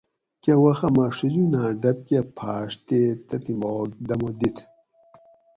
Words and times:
کہ 0.43 0.53
وخہ 0.63 0.87
مہ 0.95 1.05
ڛجونہ 1.17 1.63
ڈب 1.81 1.97
کہ 2.07 2.19
پھاۤڛ 2.37 2.71
تے 2.87 2.99
تِباکہ 3.27 3.53
مہ 3.59 3.69
دمہ 4.07 4.29
دِت 4.39 4.57